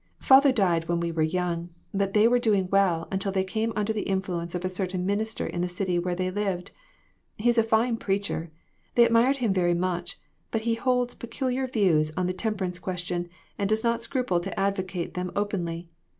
Father 0.17 0.51
died 0.51 0.87
when 0.89 0.99
they 0.99 1.11
were 1.11 1.21
young, 1.21 1.69
but 1.93 2.15
they 2.15 2.27
were 2.27 2.39
doing 2.39 2.67
well 2.71 3.07
until 3.11 3.31
they 3.31 3.43
came 3.43 3.71
under 3.75 3.93
the 3.93 4.01
influence 4.09 4.55
of 4.55 4.65
a 4.65 4.67
certain 4.67 5.05
minister 5.05 5.45
in 5.45 5.61
the 5.61 5.67
city 5.67 5.99
where 5.99 6.15
they 6.15 6.31
lived. 6.31 6.71
He 7.37 7.49
is 7.49 7.59
a 7.59 7.63
fine 7.63 7.97
preacher. 7.97 8.49
They 8.95 9.05
admired 9.05 9.37
him 9.37 9.53
very 9.53 9.75
much, 9.75 10.19
but 10.49 10.61
he 10.61 10.73
holds 10.73 11.13
peculiar 11.13 11.67
views 11.67 12.11
on 12.17 12.25
the 12.25 12.33
temperance 12.33 12.79
question 12.79 13.29
and 13.59 13.69
does 13.69 13.83
not 13.83 14.01
scruple 14.01 14.39
to 14.39 14.59
advocate 14.59 15.13
them 15.13 15.31
openly. 15.35 15.87